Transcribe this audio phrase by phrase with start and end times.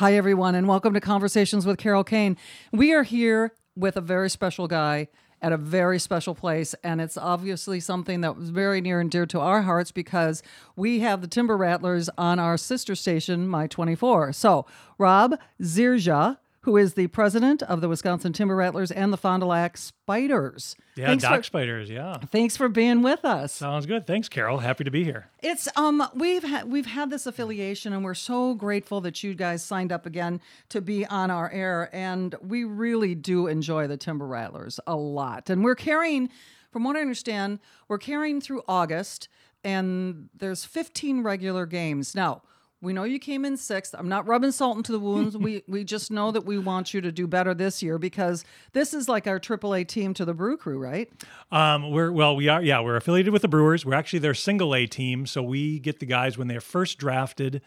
[0.00, 2.38] Hi, everyone, and welcome to Conversations with Carol Kane.
[2.72, 5.08] We are here with a very special guy
[5.42, 9.26] at a very special place, and it's obviously something that was very near and dear
[9.26, 10.42] to our hearts because
[10.74, 14.32] we have the Timber Rattlers on our sister station, My 24.
[14.32, 14.64] So,
[14.96, 19.46] Rob Zerjav who is the president of the Wisconsin Timber Rattlers and the Fond du
[19.46, 20.76] Lac Spiders.
[20.94, 21.88] Yeah, thanks Dock for, Spiders.
[21.88, 23.52] Yeah, Thanks for being with us.
[23.52, 24.06] sounds good.
[24.06, 24.58] Thanks, Carol.
[24.58, 25.28] Happy to be here.
[25.42, 29.64] It's um we've had we've had this affiliation and we're so grateful that you guys
[29.64, 34.26] signed up again to be on our air and we really do enjoy the Timber
[34.26, 35.48] Rattlers a lot.
[35.48, 36.28] And we're carrying
[36.70, 39.28] from what I understand, we're carrying through August
[39.64, 42.14] and there's 15 regular games.
[42.14, 42.42] Now,
[42.82, 43.94] we know you came in sixth.
[43.98, 45.36] I'm not rubbing salt into the wounds.
[45.36, 48.94] we we just know that we want you to do better this year because this
[48.94, 51.10] is like our AAA team to the Brew Crew, right?
[51.52, 52.62] Um, we're well, we are.
[52.62, 53.84] Yeah, we're affiliated with the Brewers.
[53.84, 57.60] We're actually their single A team, so we get the guys when they're first drafted,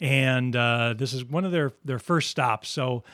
[0.00, 2.68] and uh, this is one of their their first stops.
[2.68, 3.04] So,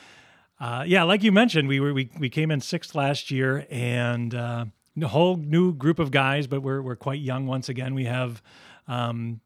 [0.59, 4.35] uh, yeah, like you mentioned, we were we we came in sixth last year, and
[4.35, 4.65] uh,
[5.01, 7.95] a whole new group of guys, but we're we're quite young once again.
[7.95, 8.43] We have.
[8.87, 9.41] Um,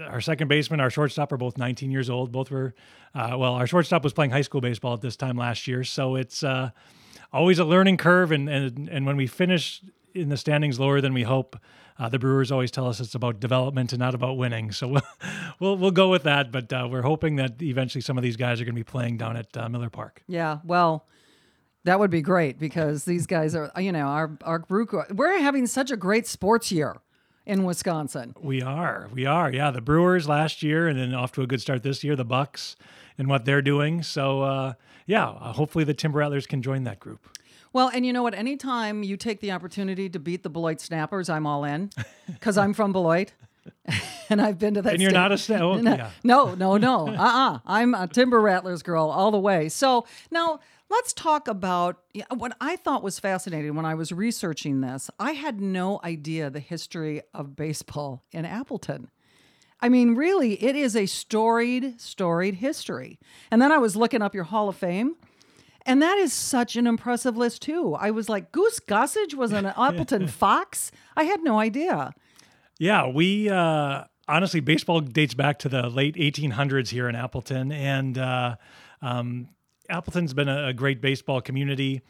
[0.00, 2.32] our second baseman, our shortstop are both 19 years old.
[2.32, 2.74] Both were,
[3.14, 5.84] uh, well, our shortstop was playing high school baseball at this time last year.
[5.84, 6.70] So it's uh,
[7.32, 8.32] always a learning curve.
[8.32, 9.82] And, and, and when we finish
[10.14, 11.56] in the standings lower than we hope,
[11.98, 14.72] uh, the Brewers always tell us it's about development and not about winning.
[14.72, 15.02] So we'll
[15.60, 16.50] we'll, we'll go with that.
[16.50, 19.18] But uh, we're hoping that eventually some of these guys are going to be playing
[19.18, 20.22] down at uh, Miller Park.
[20.26, 21.06] Yeah, well,
[21.84, 24.94] that would be great because these guys are, you know, our our group.
[25.10, 26.96] We're having such a great sports year
[27.46, 28.34] in Wisconsin.
[28.40, 29.08] We are.
[29.12, 29.50] We are.
[29.52, 32.24] Yeah, the Brewers last year and then off to a good start this year, the
[32.24, 32.76] Bucks
[33.18, 34.02] and what they're doing.
[34.02, 34.74] So, uh,
[35.06, 37.28] yeah, uh, hopefully the Timber Rattlers can join that group.
[37.72, 38.34] Well, and you know what?
[38.34, 41.90] Anytime you take the opportunity to beat the Beloit Snappers, I'm all in
[42.26, 43.32] because I'm from Beloit.
[44.28, 44.94] and I've been to that.
[44.94, 46.10] And you're not a sna- oh, no, yeah.
[46.24, 47.08] no, no, no.
[47.08, 47.60] Uh-uh.
[47.64, 49.68] I'm a Timber Rattlers girl all the way.
[49.68, 50.60] So now
[50.92, 52.02] let's talk about
[52.36, 55.10] what I thought was fascinating when I was researching this.
[55.18, 59.10] I had no idea the history of baseball in Appleton.
[59.80, 63.18] I mean, really, it is a storied, storied history.
[63.50, 65.16] And then I was looking up your Hall of Fame.
[65.84, 67.94] And that is such an impressive list too.
[67.94, 70.92] I was like, Goose Gossage was an Appleton Fox.
[71.16, 72.12] I had no idea.
[72.78, 78.16] Yeah, we uh, honestly, baseball dates back to the late 1800s here in Appleton, and
[78.18, 78.56] uh,
[79.00, 79.48] um,
[79.92, 82.02] Appleton's been a, a, great baseball community.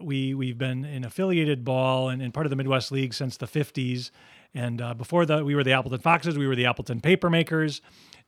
[0.00, 3.46] We we've been in affiliated ball and, and part of the Midwest League since the
[3.46, 4.10] 50s,
[4.54, 6.36] and uh, before that, we were the Appleton Foxes.
[6.36, 7.80] We were the Appleton Papermakers,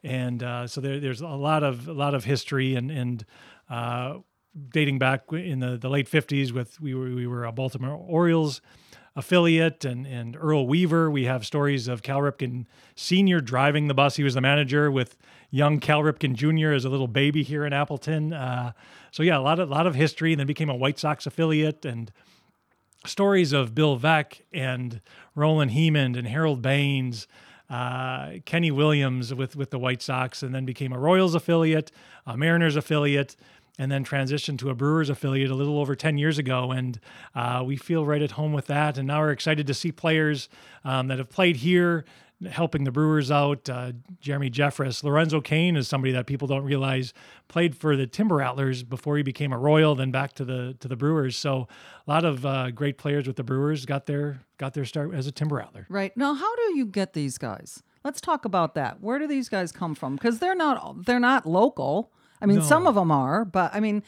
[0.04, 3.24] and uh, so there, there's a lot of a lot of history and and
[3.70, 4.18] uh,
[4.68, 8.60] dating back in the, the late 50s with we were we were a Baltimore Orioles
[9.14, 11.10] affiliate and, and Earl Weaver.
[11.10, 13.40] We have stories of Cal Ripken Sr.
[13.40, 14.16] driving the bus.
[14.16, 15.16] He was the manager with
[15.52, 16.72] young Cal Ripken Jr.
[16.72, 18.32] as a little baby here in Appleton.
[18.32, 18.72] Uh,
[19.12, 20.32] so yeah, a lot of lot of history.
[20.32, 22.10] And then became a White Sox affiliate and
[23.06, 25.00] stories of Bill Veeck and
[25.36, 27.28] Roland Hemond and Harold Baines.
[27.70, 31.90] Uh, Kenny Williams with with the White Sox, and then became a Royals affiliate,
[32.26, 33.34] a Mariners affiliate,
[33.78, 36.70] and then transitioned to a Brewers affiliate a little over 10 years ago.
[36.70, 37.00] And
[37.34, 38.98] uh, we feel right at home with that.
[38.98, 40.50] And now we're excited to see players
[40.84, 42.04] um, that have played here
[42.50, 43.68] helping the Brewers out.
[43.68, 47.12] Uh, Jeremy Jeffress, Lorenzo Cain is somebody that people don't realize
[47.48, 50.88] played for the Timber Rattlers before he became a Royal, then back to the to
[50.88, 51.36] the Brewers.
[51.36, 51.68] So
[52.06, 55.26] a lot of uh, great players with the Brewers got their got their start as
[55.26, 55.86] a Timber Rattler.
[55.88, 57.82] Right now, how do you get these guys?
[58.04, 59.00] Let's talk about that.
[59.00, 60.16] Where do these guys come from?
[60.16, 62.12] Because they're not they're not local.
[62.42, 62.62] I mean, no.
[62.64, 64.02] some of them are, but I mean,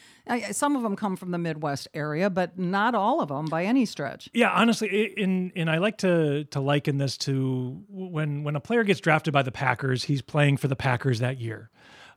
[0.50, 3.86] some of them come from the Midwest area, but not all of them by any
[3.86, 4.28] stretch.
[4.34, 8.82] Yeah, honestly, in and I like to to liken this to when when a player
[8.82, 11.70] gets drafted by the Packers, he's playing for the Packers that year.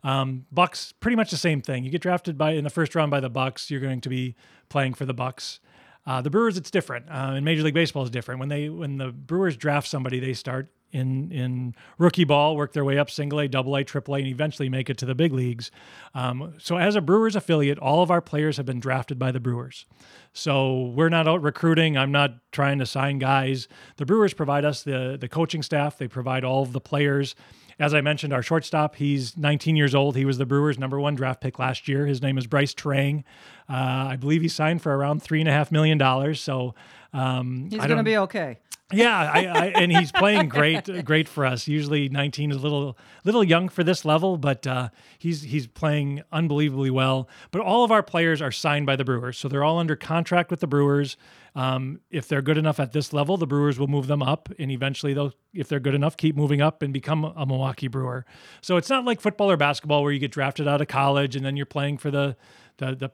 [0.04, 1.84] Um, Bucks, pretty much the same thing.
[1.84, 4.36] You get drafted by in the first round by the Bucks, you're going to be
[4.70, 5.60] playing for the Bucks.
[6.06, 7.06] Uh, the Brewers, it's different.
[7.10, 8.40] Uh, in Major League Baseball, is different.
[8.40, 12.86] When they when the Brewers draft somebody, they start in in rookie ball, work their
[12.86, 15.34] way up single A, double A, triple A, and eventually make it to the big
[15.34, 15.72] leagues.
[16.14, 19.40] Um, so as a Brewers affiliate, all of our players have been drafted by the
[19.40, 19.86] Brewers.
[20.34, 21.98] So we're not out recruiting.
[21.98, 23.68] I'm not trying to sign guys.
[23.98, 25.98] The Brewers provide us the the coaching staff.
[25.98, 27.36] They provide all of the players.
[27.80, 30.16] As I mentioned, our shortstop, he's 19 years old.
[30.16, 32.08] He was the Brewers' number one draft pick last year.
[32.08, 33.24] His name is Brice Turang.
[33.70, 36.42] Uh, I believe he signed for around three and a half million dollars.
[36.42, 36.74] So
[37.14, 38.58] um, he's going to be okay.
[38.94, 41.68] Yeah, I, I, and he's playing great, great for us.
[41.68, 46.24] Usually, 19 is a little, little young for this level, but uh, he's he's playing
[46.32, 47.28] unbelievably well.
[47.52, 50.50] But all of our players are signed by the Brewers, so they're all under contract
[50.50, 51.18] with the Brewers.
[51.54, 54.72] Um, if they're good enough at this level, the Brewers will move them up, and
[54.72, 58.26] eventually they'll, if they're good enough, keep moving up and become a Milwaukee Brewer.
[58.62, 61.44] So it's not like football or basketball where you get drafted out of college and
[61.44, 62.38] then you're playing for the,
[62.78, 63.12] the, the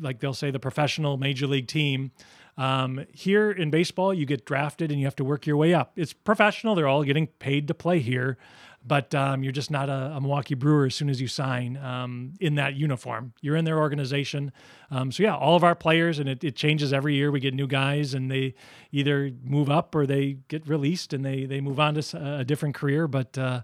[0.00, 2.12] like they'll say the professional major league team.
[2.58, 5.92] Um, here in baseball, you get drafted and you have to work your way up.
[5.94, 8.36] It's professional; they're all getting paid to play here,
[8.84, 12.34] but um, you're just not a, a, Milwaukee Brewer as soon as you sign um,
[12.40, 13.32] in that uniform.
[13.40, 14.50] You're in their organization.
[14.90, 17.30] Um, so yeah, all of our players, and it, it, changes every year.
[17.30, 18.54] We get new guys, and they
[18.90, 22.74] either move up or they get released and they they move on to a different
[22.74, 23.06] career.
[23.06, 23.62] But uh,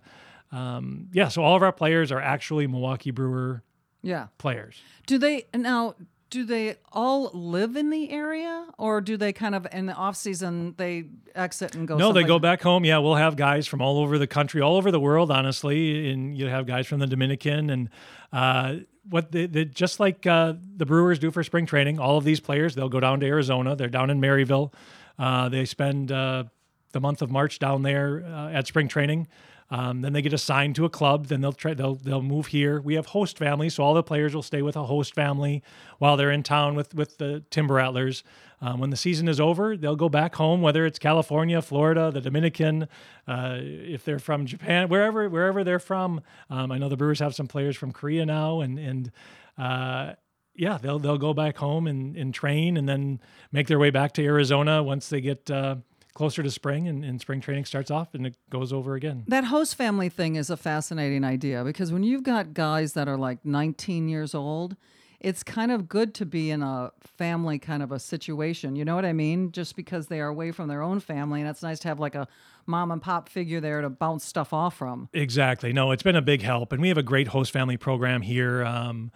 [0.53, 3.65] um, yeah, so all of our players are actually Milwaukee Brewer
[4.03, 4.77] yeah players.
[5.09, 5.97] Do they now?
[6.35, 8.67] Do they all live in the area?
[8.77, 12.25] Or do they kind of in the off season they exit and go no they
[12.25, 12.85] go back home.
[12.85, 16.11] Yeah we'll have guys from all over the country all over the world honestly.
[16.11, 17.89] And you have guys from the dominican and
[18.33, 18.79] uh,
[19.09, 22.41] what they, they, just like uh, the brewers do for spring training all of these
[22.41, 23.77] players they'll go down to arizona.
[23.77, 24.75] They're down in Maryvale.
[25.17, 26.43] Uh, they spend uh,
[26.91, 29.29] the month of march down there uh, at spring training
[29.71, 31.27] um, then they get assigned to a club.
[31.27, 31.75] Then they'll try.
[31.75, 32.81] They'll they'll move here.
[32.81, 35.63] We have host families, so all the players will stay with a host family
[35.99, 38.23] while they're in town with with the Timber Rattlers.
[38.61, 42.21] Um, when the season is over, they'll go back home, whether it's California, Florida, the
[42.21, 42.89] Dominican,
[43.27, 46.21] uh, if they're from Japan, wherever wherever they're from.
[46.49, 49.13] Um, I know the Brewers have some players from Korea now, and and
[49.59, 50.13] uh,
[50.55, 53.21] yeah, they'll they'll go back home and, and train, and then
[53.51, 55.51] make their way back to Arizona once they get.
[55.51, 55.77] Uh,
[56.15, 59.25] closer to spring and, and, spring training starts off and it goes over again.
[59.27, 63.17] That host family thing is a fascinating idea because when you've got guys that are
[63.17, 64.77] like 19 years old,
[65.21, 68.77] it's kind of good to be in a family kind of a situation.
[68.77, 69.51] You know what I mean?
[69.53, 72.15] Just because they are away from their own family and it's nice to have like
[72.15, 72.29] a
[72.67, 75.09] mom and pop figure there to bounce stuff off from.
[75.13, 75.73] Exactly.
[75.73, 78.65] No, it's been a big help and we have a great host family program here.
[78.65, 79.11] Um,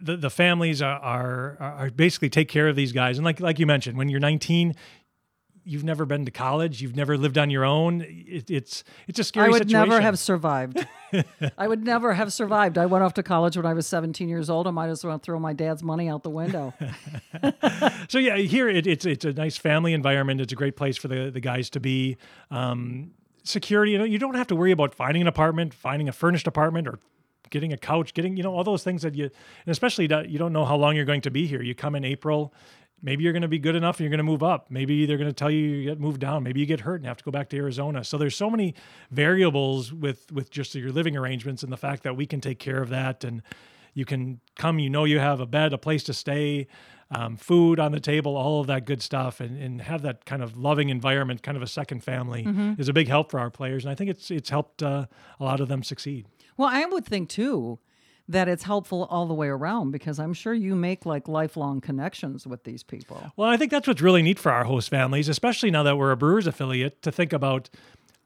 [0.00, 3.16] the, the families are, are, are basically take care of these guys.
[3.16, 4.74] And like like you mentioned, when you're 19,
[5.64, 8.02] you've never been to college, you've never lived on your own.
[8.02, 9.46] It, it's it's a scary.
[9.46, 9.88] I would situation.
[9.88, 10.86] never have survived.
[11.58, 12.78] I would never have survived.
[12.78, 14.66] I went off to college when I was 17 years old.
[14.66, 16.74] I might as well throw my dad's money out the window.
[18.08, 20.40] so yeah, here it, it's it's a nice family environment.
[20.40, 22.16] It's a great place for the the guys to be.
[22.50, 23.12] Um,
[23.44, 26.46] security, you know, you don't have to worry about finding an apartment, finding a furnished
[26.46, 27.00] apartment, or
[27.50, 30.38] getting a couch, getting you know all those things that you, and especially that you
[30.38, 31.62] don't know how long you're going to be here.
[31.62, 32.52] You come in April,
[33.02, 34.70] maybe you're going to be good enough and you're going to move up.
[34.70, 36.42] Maybe they're going to tell you you get moved down.
[36.42, 38.04] Maybe you get hurt and have to go back to Arizona.
[38.04, 38.74] So there's so many
[39.10, 42.80] variables with with just your living arrangements and the fact that we can take care
[42.80, 43.42] of that and
[43.94, 44.78] you can come.
[44.78, 46.68] You know you have a bed, a place to stay.
[47.14, 50.42] Um, food on the table, all of that good stuff, and, and have that kind
[50.42, 52.80] of loving environment, kind of a second family, mm-hmm.
[52.80, 53.84] is a big help for our players.
[53.84, 55.04] And I think it's it's helped uh,
[55.38, 56.26] a lot of them succeed.
[56.56, 57.80] Well, I would think too
[58.32, 62.46] that it's helpful all the way around because I'm sure you make like lifelong connections
[62.46, 63.32] with these people.
[63.36, 66.10] Well, I think that's what's really neat for our host families, especially now that we're
[66.10, 67.70] a Brewers affiliate, to think about.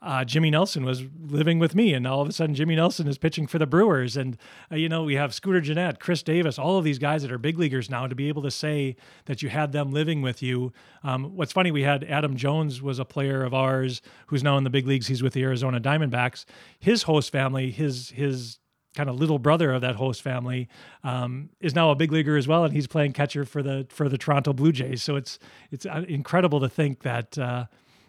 [0.02, 3.16] Uh, Jimmy Nelson was living with me, and all of a sudden Jimmy Nelson is
[3.16, 4.36] pitching for the Brewers, and
[4.70, 7.38] uh, you know we have Scooter Gennett, Khris Davis, all of these guys that are
[7.38, 8.06] big leaguers now.
[8.06, 8.94] To be able to say
[9.24, 10.72] that you had them living with you,
[11.02, 14.64] um, what's funny, we had Adam Jones was a player of ours who's now in
[14.64, 15.06] the big leagues.
[15.06, 16.44] He's with the Arizona Diamondbacks.
[16.78, 18.58] His host family, his his
[18.96, 20.68] kind of little brother of that host family,
[21.04, 24.08] um, is now a big leaguer as well, and he's playing catcher for the for
[24.08, 25.02] the Toronto Blue Jays.
[25.02, 25.38] So it's
[25.70, 27.66] it's uh, incredible to think that uh,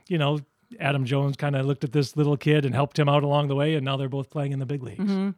[0.07, 0.39] you know
[0.79, 3.55] Adam Jones kind of looked at this little kid and helped him out along the
[3.55, 5.03] way, and now they're both playing in the big leagues.
[5.03, 5.29] Mm-hmm.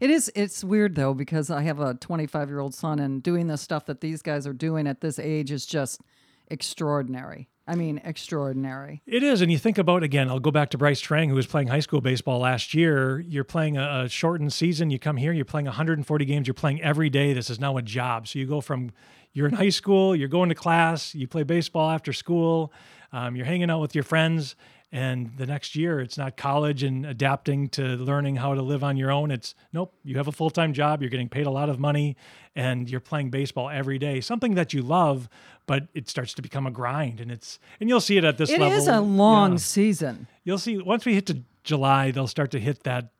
[0.00, 3.48] It is it's weird though because I have a 25 year old son, and doing
[3.48, 6.00] the stuff that these guys are doing at this age is just
[6.48, 7.48] extraordinary.
[7.68, 9.02] I mean, extraordinary.
[9.06, 9.42] It is.
[9.42, 11.80] And you think about, again, I'll go back to Brice Turang, who was playing high
[11.80, 13.20] school baseball last year.
[13.20, 14.90] You're playing a, a, shortened season.
[14.90, 16.46] You come here, you're playing 140 games.
[16.46, 17.34] You're playing every day.
[17.34, 18.26] This is now a job.
[18.26, 18.90] So you go from,
[19.34, 22.72] you're in high school, you're going to class, you play baseball after school,
[23.12, 24.56] um, you're hanging out with your friends,
[24.90, 28.96] and the next year it's not college and adapting to learning how to live on
[28.96, 31.78] your own it's nope you have a full-time job you're getting paid a lot of
[31.78, 32.16] money
[32.56, 35.28] and you're playing baseball every day something that you love
[35.68, 38.50] but it starts to become a grind and it's and you'll see it at this
[38.50, 39.58] it level it is a long yeah.
[39.58, 43.12] season you'll see once we hit to july they'll start to hit that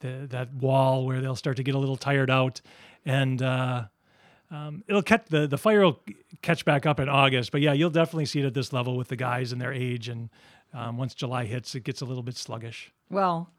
[0.00, 2.60] the, that wall where they'll start to get a little tired out
[3.06, 3.84] and uh
[4.50, 6.00] um, it'll catch the the fire will
[6.42, 9.08] catch back up in August, but yeah, you'll definitely see it at this level with
[9.08, 10.28] the guys and their age and
[10.74, 12.92] um, once July hits, it gets a little bit sluggish.
[13.08, 13.50] Well,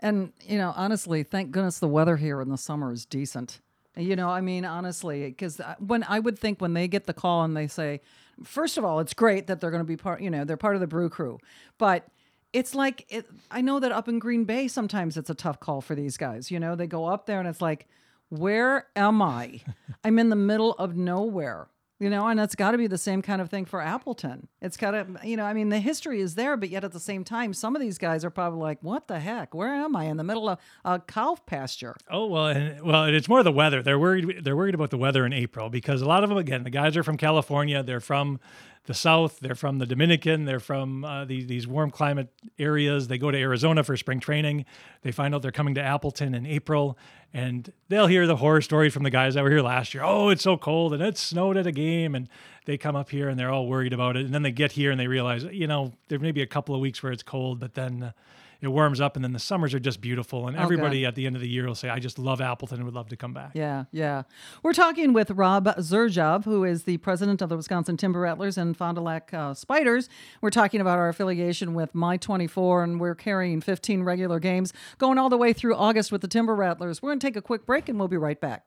[0.00, 3.60] and you know, honestly, thank goodness the weather here in the summer is decent
[3.96, 7.44] You know, I mean, honestly, because when I would think when they get the call
[7.44, 8.00] and they say,
[8.42, 10.74] first of all, it's great that they're going to be part, you know, they're part
[10.74, 11.38] of the brew crew,
[11.78, 12.06] but
[12.52, 15.80] it's like, it, I know that up in Green Bay, sometimes it's a tough call
[15.80, 16.50] for these guys.
[16.50, 17.88] You know, they go up there and it's like,
[18.28, 19.60] where am I?
[20.04, 21.68] I'm in the middle of nowhere.
[22.00, 24.48] You know, and it's got to be the same kind of thing for Appleton.
[24.60, 26.98] It's got to, you know, I mean, the history is there, but yet at the
[26.98, 29.54] same time, some of these guys are probably like, "What the heck?
[29.54, 30.04] Where am I?
[30.06, 33.80] In the middle of a cow pasture?" Oh well, and, well, it's more the weather.
[33.80, 34.44] They're worried.
[34.44, 36.96] They're worried about the weather in April because a lot of them, again, the guys
[36.96, 37.82] are from California.
[37.84, 38.40] They're from
[38.84, 39.40] the South.
[39.40, 40.44] They're from the Dominican.
[40.44, 43.08] They're from uh, these, these warm climate areas.
[43.08, 44.64] They go to Arizona for spring training.
[45.02, 46.98] They find out they're coming to Appleton in April,
[47.32, 50.02] and they'll hear the horror stories from the guys that were here last year.
[50.04, 52.28] Oh, it's so cold, and it snowed at a game, and
[52.66, 54.24] they come up here and they're all worried about it.
[54.24, 56.74] And then they get here and they realize, you know, there may be a couple
[56.74, 58.02] of weeks where it's cold, but then.
[58.02, 58.12] Uh,
[58.60, 60.46] it warms up, and then the summers are just beautiful.
[60.48, 62.76] And Oh, everybody at the end of the year will say, "I just love Appleton
[62.78, 64.22] and would love to come back." Yeah, yeah.
[64.62, 68.76] We're talking with Rob Zerjav, who is the president of the Wisconsin Timber Rattlers and
[68.76, 70.08] Fond du Lac uh, Spiders.
[70.40, 75.18] We're talking about our affiliation with My 24, and we're carrying 15 regular games going
[75.18, 77.02] all the way through August with the Timber Rattlers.
[77.02, 78.64] We're going to take a quick break, and we'll be right back.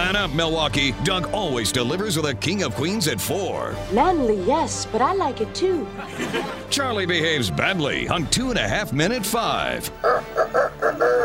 [0.00, 0.92] Man up, Milwaukee.
[1.04, 3.74] Doug always delivers with a King of Queens at 4.
[3.92, 5.86] Manly, yes, but I like it too.
[6.70, 9.90] Charlie behaves badly on Two and a Half Men at 5.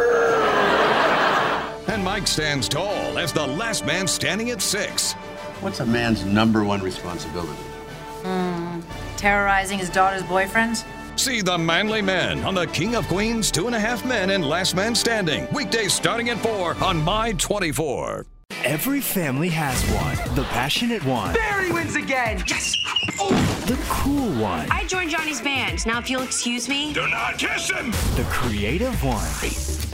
[1.88, 5.14] And Mike stands tall as the last man standing at 6.
[5.62, 7.54] What's a man's number one responsibility?
[8.24, 8.82] Hmm,
[9.16, 10.84] terrorizing his daughter's boyfriends?
[11.18, 14.44] See the manly men on the King of Queens, Two and a Half Men, and
[14.44, 15.48] Last Man Standing.
[15.54, 18.26] Weekdays starting at 4 on My 24.
[18.66, 20.36] Every family has one.
[20.36, 21.36] The passionate one.
[21.36, 22.44] Barry wins again.
[22.48, 22.76] Yes.
[23.68, 24.68] The cool one.
[24.72, 25.86] I joined Johnny's band.
[25.86, 26.92] Now, if you'll excuse me.
[26.92, 27.92] Do not kiss him!
[28.16, 29.24] The creative one.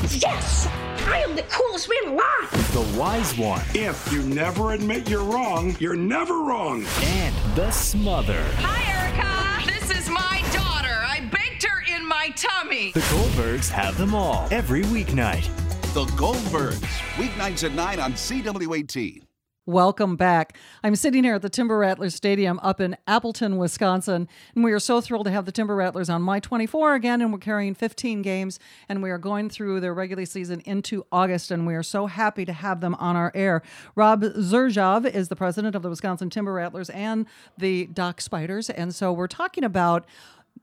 [0.10, 0.70] Yes!
[1.06, 2.74] I am the coolest man alive!
[2.74, 3.62] The wise one.
[3.74, 6.86] If you never admit you're wrong, you're never wrong.
[7.04, 8.42] And the smother.
[8.60, 9.70] Hi, Erica.
[9.70, 10.96] This is my daughter.
[11.06, 12.94] I baked her in my tummy.
[12.94, 15.50] The Goldbergs have them all every weeknight.
[15.94, 16.80] The Goldbergs,
[17.16, 19.24] weeknights at 9 on CW18.
[19.66, 20.58] Welcome back.
[20.86, 24.80] I'm sitting here at the Timber Rattlers Stadium up in Appleton, Wisconsin, and we are
[24.80, 28.22] so thrilled to have the Timber Rattlers on My 24 again, and we're carrying 15
[28.22, 28.58] games,
[28.88, 32.46] and we are going through their regular season into August, and we are so happy
[32.46, 33.62] to have them on our air.
[33.94, 37.26] Rob Zerjav is the president of the Wisconsin Timber Rattlers and
[37.58, 40.06] the Dock Spiders, and so we're talking about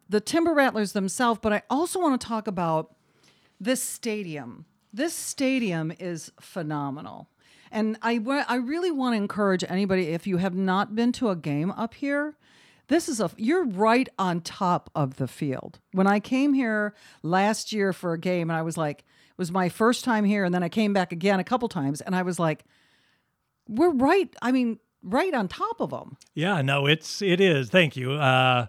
[0.09, 2.95] the Timber Rattlers themselves, but I also want to talk about
[3.61, 4.65] this stadium.
[4.93, 7.29] This stadium is phenomenal.
[7.71, 11.37] And I, I really want to encourage anybody if you have not been to a
[11.37, 12.37] game up here,
[12.89, 15.79] this is a you're right on top of the field.
[15.93, 19.53] When I came here last year for a game and I was like it was
[19.53, 22.23] my first time here and then I came back again a couple times and I
[22.23, 22.65] was like
[23.69, 26.17] we're right, I mean right on top of them.
[26.35, 27.69] Yeah, no, it's it is.
[27.69, 28.13] Thank you.
[28.13, 28.67] Uh,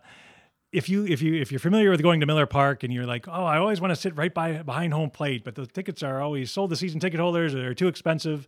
[0.71, 3.27] if you if you if you're familiar with going to Miller Park and you're like,
[3.27, 6.21] oh, I always want to sit right by behind home plate, but the tickets are
[6.21, 8.47] always sold to season ticket holders or they're too expensive.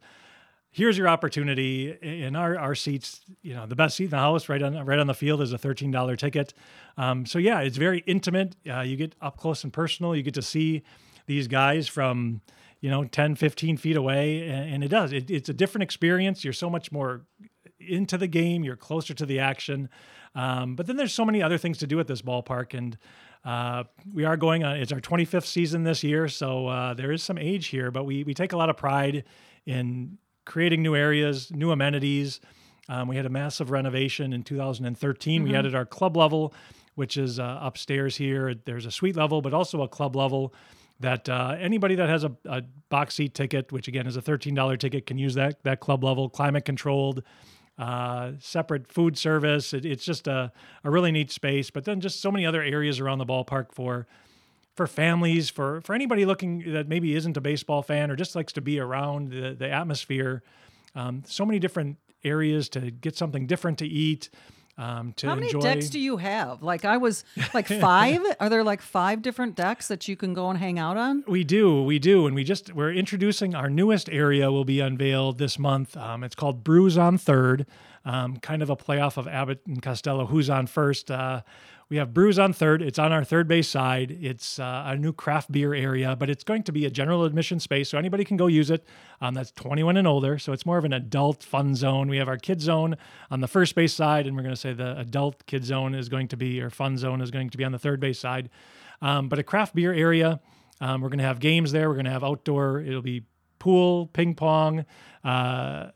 [0.70, 1.92] Here's your opportunity.
[2.02, 5.00] In our our seats, you know, the best seat in the house, right on right
[5.00, 6.54] on the field, is a thirteen dollar ticket.
[6.96, 8.56] Um, so yeah, it's very intimate.
[8.70, 10.16] Uh, you get up close and personal.
[10.16, 10.84] You get to see
[11.26, 12.42] these guys from
[12.82, 16.52] you know 10 15 feet away and, it does it, it's a different experience you're
[16.52, 17.22] so much more
[17.88, 19.90] into the game you're closer to the action.
[20.36, 22.98] Um, but then there's so many other things to do at this ballpark and
[23.44, 23.84] uh,
[24.14, 27.38] we are going on it's our 25th season this year so uh, there is some
[27.38, 29.24] age here but we, we take a lot of pride
[29.66, 32.40] in creating new areas new amenities.
[32.88, 36.54] Um, we had a massive renovation in 2013 we added our club level
[36.96, 38.54] which is uh, upstairs here.
[38.54, 40.54] There's a suite level but also a club level
[41.02, 44.80] that uh, anybody that has a, a box seat ticket, which again is a $13
[44.80, 47.24] ticket, can use that that club level, climate controlled,
[47.82, 49.74] uh, separate food service.
[49.74, 50.52] It, it's just a,
[50.84, 51.72] a really neat space.
[51.72, 54.06] But then just so many other areas around the ballpark for
[54.76, 58.54] for families, for for anybody looking that maybe isn't a baseball fan or just likes
[58.54, 60.44] to be around the the atmosphere.
[60.94, 64.30] Um, so many different areas to get something different to eat.
[64.82, 65.62] Um, to How many enjoy.
[65.62, 66.64] decks do you have?
[66.64, 67.24] Like I was
[67.54, 68.22] like five?
[68.40, 71.24] Are there like five different decks that you can go and hang out on?
[71.28, 74.52] We do, we do, and we just we're introducing our newest area.
[74.52, 75.96] Will be unveiled this month.
[75.96, 77.68] Um, it's called Brews on Third,
[78.06, 80.26] um, kind of a playoff of Abbott and Costello.
[80.26, 81.12] Who's on first?
[81.12, 81.42] Uh,
[81.92, 82.82] we have Brews on Third.
[82.82, 84.18] It's on our third base side.
[84.22, 87.60] It's uh, a new craft beer area, but it's going to be a general admission
[87.60, 88.86] space, so anybody can go use it.
[89.20, 92.08] Um, that's 21 and older, so it's more of an adult fun zone.
[92.08, 92.96] We have our kid zone
[93.30, 96.08] on the first base side, and we're going to say the adult kid zone is
[96.08, 98.50] going to be, or fun zone is going to be on the third base side.
[99.02, 100.40] Um, but a craft beer area.
[100.80, 101.90] Um, we're going to have games there.
[101.90, 102.80] We're going to have outdoor.
[102.80, 103.26] It'll be
[103.60, 104.86] pool, ping pong,
[105.26, 105.88] uh,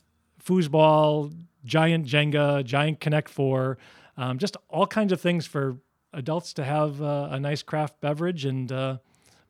[0.44, 1.34] foosball,
[1.64, 3.78] giant Jenga, giant Connect Four,
[4.18, 5.78] um, just all kinds of things for
[6.16, 8.98] adults to have uh, a nice craft beverage and uh,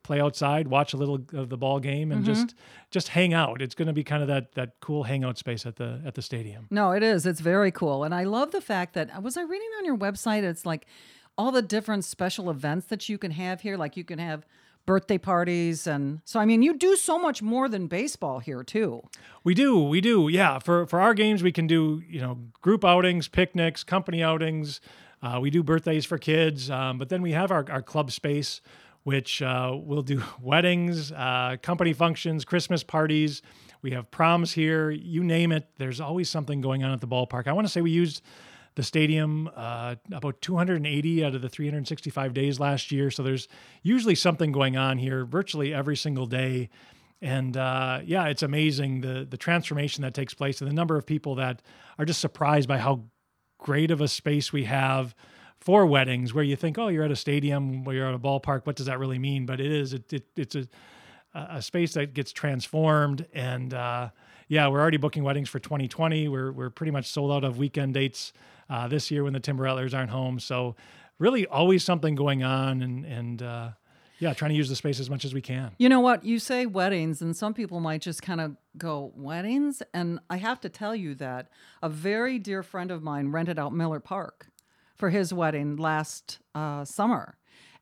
[0.02, 2.32] play outside, watch a little of the ball game, and Mm-hmm.
[2.34, 2.54] just
[2.90, 3.60] just hang out.
[3.60, 6.22] It's going to be kind of that that cool hangout space at the at the
[6.22, 6.66] stadium.
[6.70, 7.26] No, it is.
[7.26, 8.04] It's very cool.
[8.04, 10.86] And I love the fact that was I reading on your website it's like
[11.38, 14.46] all the different special events that you can have here like you can have
[14.86, 19.02] birthday parties and so I mean you do so much more than baseball here too.
[19.42, 20.60] We do, we do, yeah.
[20.60, 24.80] For for our games, we can do you know group outings, picnics, company outings.
[25.26, 28.60] Uh, we do birthdays for kids, um, but then we have our, our club space,
[29.02, 33.42] which uh, we'll do weddings, uh, company functions, Christmas parties.
[33.82, 35.68] We have proms here, you name it.
[35.78, 37.48] There's always something going on at the ballpark.
[37.48, 38.22] I want to say we used
[38.76, 43.10] the stadium uh, about 280 out of the 365 days last year.
[43.10, 43.48] So there's
[43.82, 46.68] usually something going on here virtually every single day.
[47.20, 51.06] And uh, yeah, it's amazing the the transformation that takes place and the number of
[51.06, 51.62] people that
[51.98, 53.04] are just surprised by how
[53.58, 55.14] great of a space we have
[55.60, 56.32] for weddings.
[56.34, 58.66] Where you think, oh, you're at a stadium, where you're at a ballpark.
[58.66, 59.46] What does that really mean?
[59.46, 59.92] But it is.
[59.92, 60.66] It, it it's a
[61.34, 63.74] a space that gets transformed and.
[63.74, 64.10] Uh,
[64.48, 66.28] yeah, we're already booking weddings for 2020.
[66.28, 68.32] We're we're pretty much sold out of weekend dates
[68.70, 70.38] uh, this year when the Timber Rattlers aren't home.
[70.38, 70.76] So
[71.18, 73.70] really, always something going on, and and uh,
[74.18, 75.72] yeah, trying to use the space as much as we can.
[75.78, 76.24] You know what?
[76.24, 79.82] You say weddings, and some people might just kind of go, Weddings?
[79.92, 81.48] And I have to tell you that
[81.82, 84.48] a very dear friend of mine rented out Miller Park
[84.96, 87.36] for his wedding last uh, summer.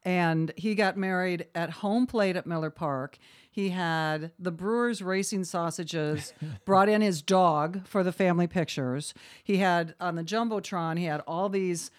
[0.05, 3.17] And he got married at home plate at Miller Park.
[3.51, 6.35] He had the Brewers racing sausages,
[6.67, 9.15] brought in his dog for the family pictures.
[9.43, 11.91] He had on the Jumbotron, he had all these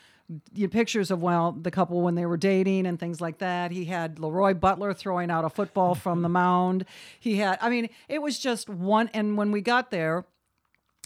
[0.53, 3.71] you know, pictures of well the couple when they were dating and things like that.
[3.71, 6.85] He had Leroy Butler throwing out a football from the mound.
[7.19, 10.25] He had I mean it was just one and when we got there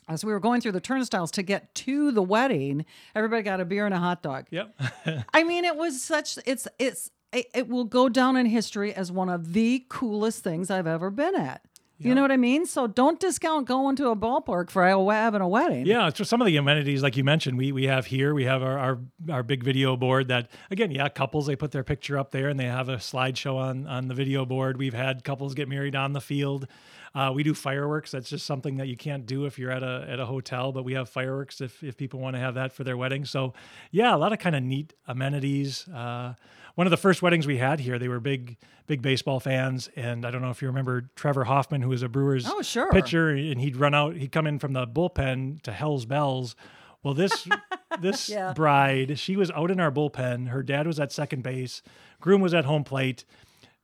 [0.08, 3.66] as we were going through the turnstiles to get to the wedding, everybody got a
[3.66, 4.48] beer and a hot dog.
[4.50, 4.80] Yep.
[5.34, 9.12] I mean it was such it's it's it, it will go down in history as
[9.12, 11.62] one of the coolest things I've ever been at.
[12.00, 12.66] You know what I mean?
[12.66, 15.86] So don't discount going to a ballpark for having a wedding.
[15.86, 18.34] Yeah, it's just some of the amenities, like you mentioned, we we have here.
[18.34, 21.84] We have our, our our big video board that again, yeah, couples they put their
[21.84, 24.78] picture up there and they have a slideshow on on the video board.
[24.78, 26.68] We've had couples get married on the field.
[27.14, 28.12] Uh, we do fireworks.
[28.12, 30.84] That's just something that you can't do if you're at a at a hotel, but
[30.84, 33.26] we have fireworks if if people want to have that for their wedding.
[33.26, 33.54] So
[33.92, 35.88] yeah, a lot of kind of neat amenities.
[35.88, 36.36] Uh,
[36.80, 38.56] one of the first weddings we had here, they were big
[38.88, 42.08] big baseball fans, and I don't know if you remember Trevor Hoffman, who was a
[42.08, 42.90] Brewers Oh, sure.
[42.90, 44.16] pitcher, and he'd run out.
[44.16, 46.56] He'd come in from the bullpen to Hell's Bells.
[47.04, 47.46] Well, this
[48.00, 48.54] this Yeah.
[48.54, 50.48] bride, she was out in our bullpen.
[50.48, 51.82] Her dad was at second base.
[52.22, 53.26] Groom was at home plate.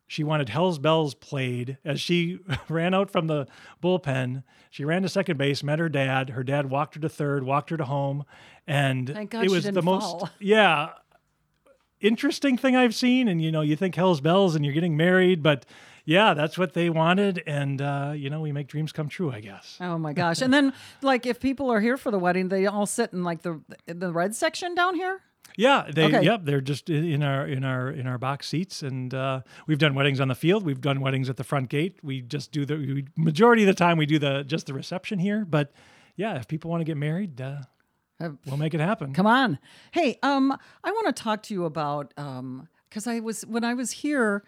[0.07, 3.45] She wanted Hell's Bells played as she ran out from the
[3.83, 4.43] bullpen.
[4.69, 6.29] She ran to second base, met her dad.
[6.29, 8.23] Her dad walked her to third, walked her to home,
[8.65, 10.29] and it was the most fall.
[10.39, 10.91] yeah
[12.01, 13.27] interesting thing I've seen.
[13.27, 15.65] And you know, you think Hell's Bells and you're getting married, but
[16.05, 19.39] yeah, that's what they wanted, and uh, you know, we make dreams come true, I
[19.39, 19.77] guess.
[19.81, 20.39] Oh my gosh!
[20.41, 23.41] And then, like, if people are here for the wedding, they all sit in like
[23.41, 25.21] the the red section down here.
[25.57, 26.23] Yeah, they Okay.
[26.23, 29.95] yep, they're just in our in our in our box seats, and uh, we've done
[29.95, 30.63] weddings on the field.
[30.63, 31.97] We've done weddings at the front gate.
[32.03, 35.17] We just do the we, majority of the time we do the just the reception
[35.17, 35.43] here.
[35.43, 35.71] But
[36.17, 37.61] yeah, if people want to get married, uh,
[38.19, 39.13] we'll make it happen.
[39.13, 39.59] Come on.
[39.91, 43.73] Hey, um, I want to talk to you about um, because I was when I
[43.73, 44.43] was here,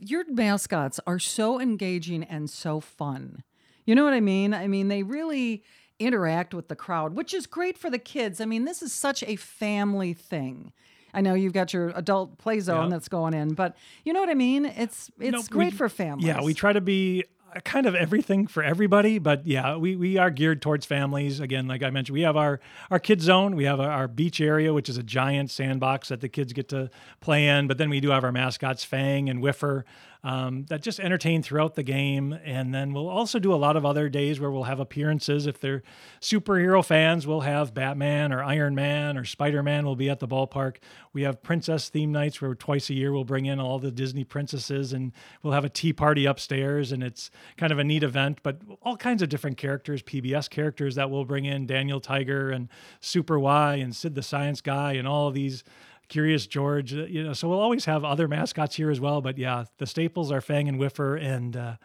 [0.00, 3.42] your mascots are so engaging and so fun.
[3.84, 4.52] You know what I mean?
[4.54, 5.62] I mean, they really
[5.98, 8.40] interact with the crowd, which is great for the kids.
[8.40, 10.72] I mean, this is such a family thing.
[11.14, 12.90] I know you've got your adult play zone Yeah.
[12.90, 14.66] that's going in, but you know what I mean?
[14.66, 16.26] It's it's No, great we- for families.
[16.26, 20.16] Yeah, we try to be uh, kind of everything for everybody, but yeah, we, we
[20.16, 21.40] are geared towards families.
[21.40, 24.40] Again, like I mentioned, we have our our kids zone, we have our, our beach
[24.40, 26.90] area, which is a giant sandbox that the kids get to
[27.20, 27.66] play in.
[27.66, 29.84] But then we do have our mascots, Fang and Whiffer,
[30.24, 32.32] um, that just entertain throughout the game.
[32.32, 35.46] And then we'll also do a lot of other days where we'll have appearances.
[35.46, 35.82] If they're
[36.20, 40.28] superhero fans, we'll have Batman or Iron Man or Spider Man will be at the
[40.28, 40.76] ballpark.
[41.12, 44.24] We have princess theme nights where twice a year we'll bring in all the Disney
[44.24, 46.92] princesses and we'll have a tea party upstairs.
[46.92, 50.94] And it's kind of a neat event, but all kinds of different characters, PBS characters
[50.96, 52.68] that we'll bring in Daniel Tiger and
[53.00, 55.64] Super Why and Sid the Science Guy and all these.
[56.08, 59.20] Curious George, uh, you know, so we'll always have other mascots here as well.
[59.20, 61.76] But yeah, the staples are Fang and Whiffer, and uh,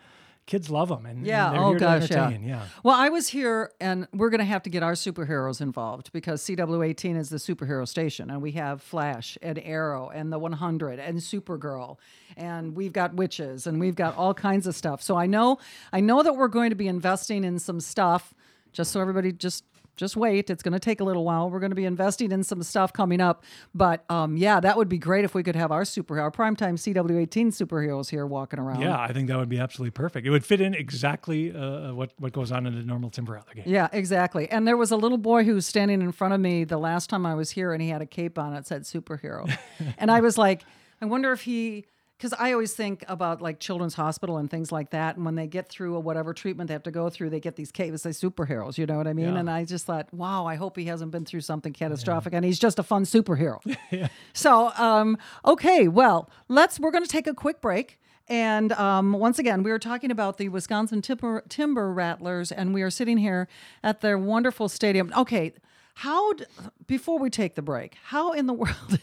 [0.46, 1.06] kids love them.
[1.06, 1.48] And, Yeah.
[1.48, 2.08] and they're oh here gosh.
[2.10, 2.30] to Yeah.
[2.30, 2.66] yeah.
[2.84, 6.44] Well, I was here, and we're going to have to get our superheroes involved because
[6.44, 11.18] CW18 is the superhero station, and we have Flash and Arrow and the 100 and
[11.20, 11.98] Supergirl,
[12.38, 15.02] and we've got witches, and we've got all kinds of stuff.
[15.02, 15.58] So I know,
[15.92, 18.34] I know that we're going to be investing in some stuff.
[18.74, 19.66] Just so everybody just
[20.02, 20.50] just wait.
[20.50, 21.50] It's going to take a little while.
[21.50, 23.44] We're going to be investing in some stuff coming up.
[23.74, 26.74] But um, yeah, that would be great if we could have our super, our primetime
[26.74, 28.82] CW18 superheroes here walking around.
[28.82, 30.26] Yeah, I think that would be absolutely perfect.
[30.26, 33.54] It would fit in exactly uh, what what goes on in a normal Timber Rattler
[33.54, 33.66] game.
[33.68, 34.50] Yeah, exactly.
[34.50, 37.10] And there was a little boy who was standing in front of me the last
[37.10, 39.56] time I was here, and he had a cape on it said superhero.
[40.00, 40.64] and I was like,
[41.00, 41.86] I wonder if he,
[42.22, 45.16] because I always think about like Children's Hospital and things like that.
[45.16, 47.56] And when they get through a whatever treatment they have to go through, they get
[47.56, 49.34] these capes, they superheroes, you know what I mean?
[49.34, 49.40] Yeah.
[49.40, 52.60] And I just thought, wow, I hope he hasn't been through something catastrophic and he's
[52.60, 53.60] just a fun superhero.
[54.34, 58.00] So, um, okay, well, let's, we're going to take a quick break.
[58.28, 62.82] And um, once again, we are talking about the Wisconsin Timber, Timber Rattlers, and we
[62.82, 63.48] are sitting here
[63.84, 65.12] at their wonderful stadium.
[65.18, 65.54] Okay,
[65.96, 66.46] how, d-
[66.88, 69.00] before we take the break, how in the world,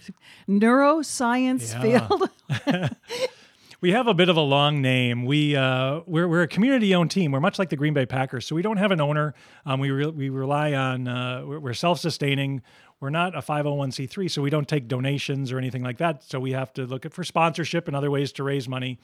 [0.49, 2.31] neuroscience field?
[3.81, 5.25] We have a bit of a long name.
[5.25, 7.31] We uh, we're, we're a community-owned team.
[7.31, 9.35] We're much like the Green Bay Packers, so we don't have an owner.
[9.65, 12.63] Um, we re- we rely on uh, we're, self-sustaining.
[12.99, 16.25] We're not a 501c3, so we don't take donations or anything like that.
[16.25, 18.99] So we have to look at for sponsorship and other ways to raise money.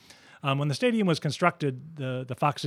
[0.44, 2.66] Um, when the stadium was constructed, the the Fox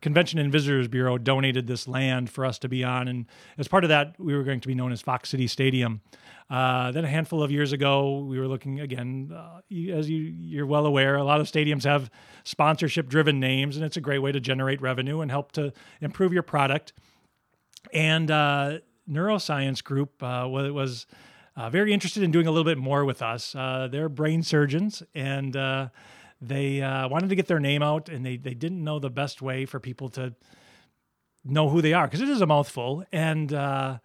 [0.00, 3.26] Convention and Visitors Bureau donated this land for us to be on, and
[3.58, 6.00] as part of that, we were going to be known as Fox City Stadium.
[6.48, 9.60] Uh, then a handful of years ago, we were looking again, uh,
[9.92, 12.08] as you, you're well aware, a lot of stadiums have
[12.44, 16.32] sponsorship driven names, and it's a great way to generate revenue and help to improve
[16.32, 16.94] your product.
[17.92, 18.78] And uh,
[19.10, 21.06] Neuroscience Group uh, was, was
[21.54, 23.54] uh, very interested in doing a little bit more with us.
[23.54, 25.88] Uh, they're brain surgeons, and uh,
[26.40, 29.42] they uh, wanted to get their name out, and they, they didn't know the best
[29.42, 30.34] way for people to
[31.44, 33.04] know who they are because it is a mouthful.
[33.12, 33.98] And uh,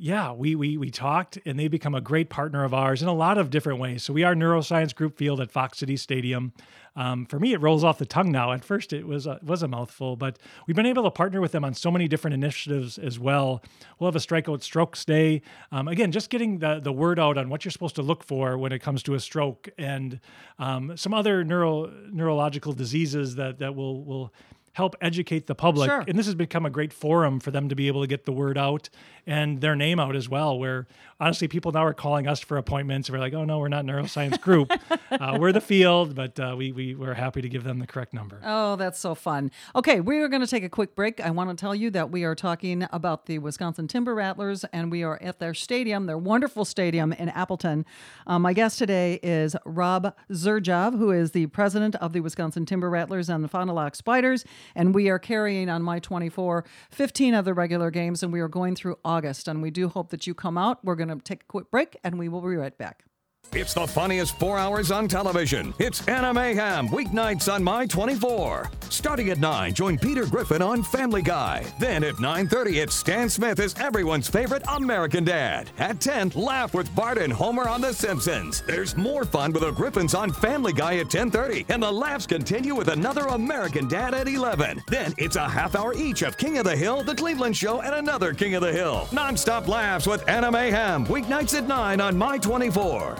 [0.00, 3.12] yeah, we, we we talked, and they become a great partner of ours in a
[3.12, 4.04] lot of different ways.
[4.04, 6.52] So we are Neuroscience Group Field at Fox City Stadium.
[6.94, 8.52] Um, for me, it rolls off the tongue now.
[8.52, 11.50] At first, it was a, was a mouthful, but we've been able to partner with
[11.50, 13.62] them on so many different initiatives as well.
[13.98, 15.42] We'll have a Strikeout Strokes Day.
[15.72, 18.56] Um, again, just getting the the word out on what you're supposed to look for
[18.56, 20.20] when it comes to a stroke and
[20.60, 24.32] um, some other neuro neurological diseases that that will will
[24.78, 25.90] help educate the public.
[25.90, 26.04] Sure.
[26.06, 28.32] And this has become a great forum for them to be able to get the
[28.32, 28.88] word out
[29.26, 30.56] and their name out as well.
[30.56, 30.86] Where
[31.18, 33.10] honestly, people now are calling us for appointments.
[33.10, 34.70] We're like, oh no, we're not neuroscience group.
[35.10, 38.14] uh, we're the field, but uh, we, we we're happy to give them the correct
[38.14, 38.40] number.
[38.44, 39.50] Oh, that's so fun.
[39.74, 41.20] Okay, we are going to take a quick break.
[41.20, 44.92] I want to tell you that we are talking about the Wisconsin Timber Rattlers, and
[44.92, 47.84] we are at their stadium, their wonderful stadium in Appleton.
[48.28, 52.88] Um, my guest today is Rob Zerjav, who is the president of the Wisconsin Timber
[52.88, 54.44] Rattlers and the Fond du Lac Spiders.
[54.74, 58.74] And we are carrying on My 24 15 other regular games, and we are going
[58.76, 59.48] through August.
[59.48, 60.84] And we do hope that you come out.
[60.84, 63.07] We're going to take a quick break, and we will be right back.
[63.54, 65.72] It's the funniest four hours on television.
[65.78, 68.70] It's Anna Mayhem, weeknights on My 24.
[68.90, 71.64] Starting at 9, join Peter Griffin on Family Guy.
[71.80, 75.70] Then at 9.30, it's Stan Smith as everyone's favorite American Dad.
[75.78, 78.62] At 10, laugh with Bart and Homer on The Simpsons.
[78.66, 81.64] There's more fun with the Griffins on Family Guy at 10.30.
[81.70, 84.82] And the laughs continue with another American Dad at 11.
[84.88, 87.94] Then it's a half hour each of King of the Hill, The Cleveland Show, and
[87.94, 89.08] another King of the Hill.
[89.10, 93.16] Non-stop laughs with Anna Mayhem, weeknights at 9 on My 24.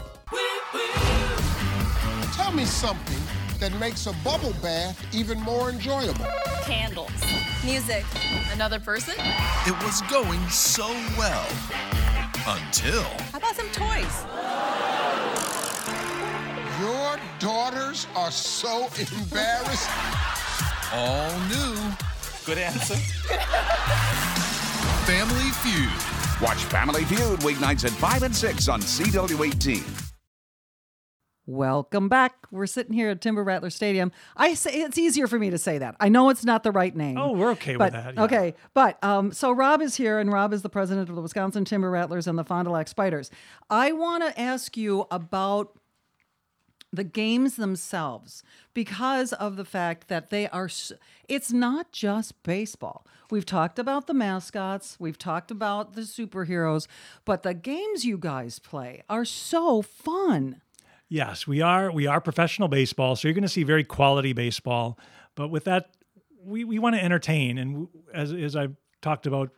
[2.34, 3.18] Tell me something
[3.58, 6.24] that makes a bubble bath even more enjoyable.
[6.62, 7.10] Candles.
[7.64, 8.04] Music.
[8.52, 9.14] Another person?
[9.66, 10.88] It was going so
[11.18, 11.46] well.
[12.46, 13.02] Until.
[13.02, 14.24] How about some toys?
[16.80, 18.84] Your daughters are so
[19.18, 19.90] embarrassed.
[20.92, 21.76] All new.
[22.46, 22.94] Good answer.
[25.04, 26.42] Family Feud.
[26.42, 30.07] Watch Family Feud weeknights at 5 and 6 on CW18.
[31.48, 32.34] Welcome back.
[32.50, 34.12] We're sitting here at Timber Rattler Stadium.
[34.36, 35.96] I say it's easier for me to say that.
[35.98, 37.16] I know it's not the right name.
[37.16, 38.14] Oh, we're okay but, with that.
[38.16, 38.22] yeah.
[38.24, 41.64] Okay, but um, so Rob is here, and Rob is the president of the Wisconsin
[41.64, 43.30] Timber Rattlers and the Fond du Lac Spiders.
[43.70, 45.78] I want to ask you about
[46.92, 48.42] the games themselves
[48.74, 50.68] because of the fact that they are
[51.28, 56.86] it's not just baseball we've talked about the mascots we've talked about the superheroes
[57.26, 60.62] but the games you guys play are so fun
[61.08, 61.90] Yes, we are.
[61.90, 64.98] We are professional baseball, so you're going to see very quality baseball.
[65.34, 65.90] But with that,
[66.44, 68.68] we, we want to entertain, and as as I
[69.00, 69.50] talked about,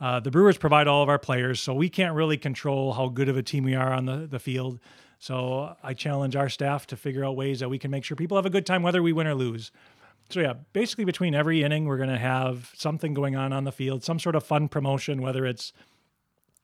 [0.00, 3.28] uh, the Brewers provide all of our players, so we can't really control how good
[3.28, 4.80] of a team we are on the the field.
[5.18, 8.36] So I challenge our staff to figure out ways that we can make sure people
[8.36, 9.72] have a good time, whether we win or lose.
[10.30, 13.72] so yeah, basically between every inning, we're going to have something going on on the
[13.72, 15.72] field, some sort of fun promotion, whether it's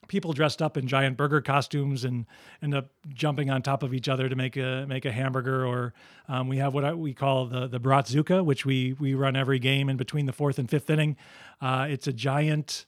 [0.09, 2.27] people dressed up in giant burger costumes and
[2.63, 5.95] end up jumping on top of each other to make a make a hamburger, or
[6.29, 9.59] um, we have what I, we call the the Bratzuka, which we we run every
[9.59, 11.17] game in between the fourth and fifth inning.
[11.61, 12.87] Uh, it's a giant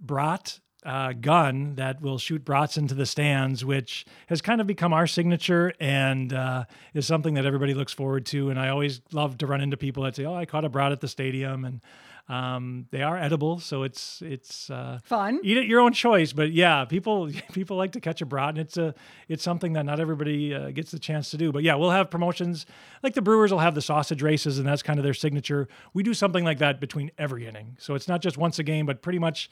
[0.00, 4.92] brat uh, gun that will shoot brats into the stands, which has kind of become
[4.92, 6.64] our signature and uh,
[6.94, 8.50] is something that everybody looks forward to.
[8.50, 10.92] And I always love to run into people that say, "Oh, I caught a brat
[10.92, 11.80] at the stadium," and
[12.28, 15.40] um, they are edible, so it's it's uh, fun.
[15.42, 18.58] Eat at your own choice, but yeah, people people like to catch a brat, and
[18.58, 18.94] it's a
[19.28, 21.52] it's something that not everybody uh, gets the chance to do.
[21.52, 22.66] But yeah, we'll have promotions
[23.02, 25.68] like the Brewers will have the sausage races, and that's kind of their signature.
[25.94, 28.84] We do something like that between every inning, so it's not just once a game,
[28.84, 29.48] but pretty much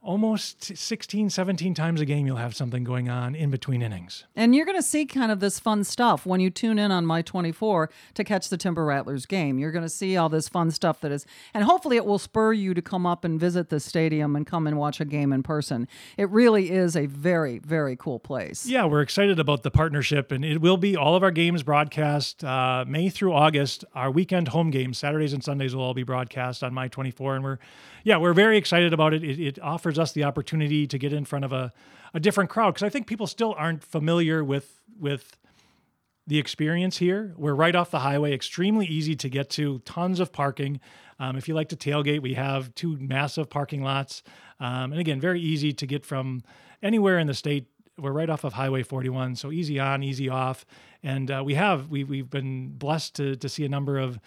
[0.00, 4.24] almost 16, 17 times a game, you'll have something going on in between innings.
[4.36, 7.04] And you're going to see kind of this fun stuff when you tune in on
[7.04, 9.58] My 24 to catch the Timber Rattlers game.
[9.58, 12.52] You're going to see all this fun stuff that is, and hopefully it will spur
[12.52, 15.42] you to come up and visit the stadium and come and watch a game in
[15.42, 15.88] person.
[16.16, 18.66] It really is a very, very cool place.
[18.66, 22.44] Yeah, we're excited about the partnership, and it will be all of our games broadcast
[22.44, 23.84] uh, May through August.
[23.94, 27.44] Our weekend home games, Saturdays and Sundays, will all be broadcast on My 24, and
[27.44, 27.58] we're
[28.04, 29.22] yeah, we're very excited about it.
[29.22, 31.72] It, it offers us the opportunity to get in front of a,
[32.12, 35.36] a different crowd because I think people still aren't familiar with with
[36.26, 37.32] the experience here.
[37.38, 40.78] We're right off the highway, extremely easy to get to, tons of parking.
[41.18, 44.22] Um, if you like to tailgate, we have two massive parking lots.
[44.60, 46.42] Um, and again, very easy to get from
[46.82, 47.66] anywhere in the state.
[47.96, 50.66] We're right off of Highway 41, so easy on, easy off.
[51.02, 54.18] And uh, we have we, we've been blessed to to see a number of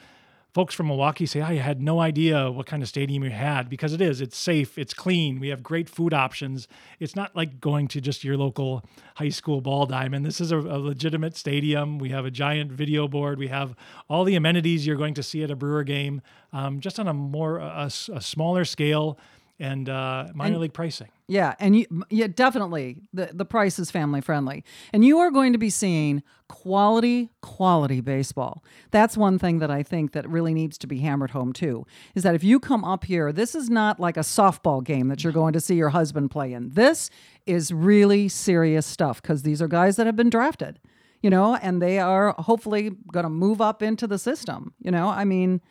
[0.54, 3.94] folks from Milwaukee say, I had no idea what kind of stadium you had because
[3.94, 4.20] it is.
[4.20, 6.68] It's safe, it's clean, we have great food options.
[7.00, 8.84] It's not like going to just your local
[9.16, 10.26] high school ball diamond.
[10.26, 12.00] This is a, a legitimate stadium.
[12.00, 13.40] We have a giant video board.
[13.40, 13.76] We have
[14.10, 17.14] all the amenities you're going to see at a Brewer game, um, just on a
[17.14, 19.18] more a, a smaller scale
[19.62, 21.08] and uh, minor and, league pricing.
[21.28, 25.54] Yeah, and you, yeah, definitely the the price is family friendly, and you are going
[25.54, 28.64] to be seeing quality, quality baseball.
[28.90, 31.86] That's one thing that I think that really needs to be hammered home too.
[32.16, 35.24] Is that if you come up here, this is not like a softball game that
[35.24, 36.72] you're going to see your husband play in.
[36.72, 37.10] This
[37.46, 40.80] is really serious stuff because these are guys that have been drafted,
[41.22, 44.74] you know, and they are hopefully going to move up into the system.
[44.82, 45.62] You know, I mean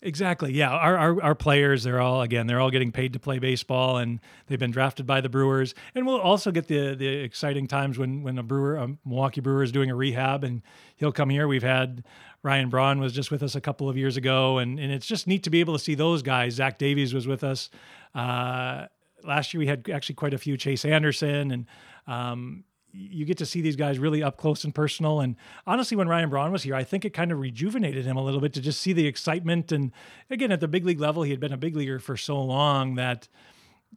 [0.00, 0.52] Exactly.
[0.52, 0.70] Yeah.
[0.70, 4.20] Our, our, our players, they're all again, they're all getting paid to play baseball, and
[4.46, 5.74] they've been drafted by the Brewers.
[5.94, 9.64] And we'll also get the the exciting times when when a Brewer, a Milwaukee Brewer,
[9.64, 10.62] is doing a rehab, and
[10.94, 11.48] he'll come here.
[11.48, 12.04] We've had
[12.44, 15.26] Ryan Braun was just with us a couple of years ago, and and it's just
[15.26, 16.54] neat to be able to see those guys.
[16.54, 17.68] Zach Davies was with us.
[18.14, 18.86] Uh,
[19.24, 20.56] last year we had actually quite a few.
[20.56, 21.66] Chase Anderson and
[22.06, 25.20] um, you get to see these guys really up close and personal.
[25.20, 28.22] And honestly, when Ryan Braun was here, I think it kind of rejuvenated him a
[28.22, 29.72] little bit to just see the excitement.
[29.72, 29.92] And
[30.30, 32.94] again, at the big league level, he had been a big leaguer for so long
[32.96, 33.28] that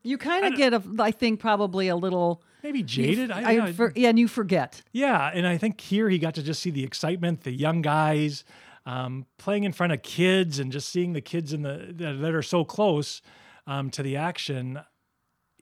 [0.04, 3.30] you kind of get a, I think, probably a little maybe jaded.
[3.30, 4.82] You, I, I, for, yeah, and you forget.
[4.92, 8.44] Yeah, and I think here he got to just see the excitement, the young guys
[8.86, 12.34] um, playing in front of kids, and just seeing the kids in the that, that
[12.34, 13.22] are so close
[13.68, 14.80] um, to the action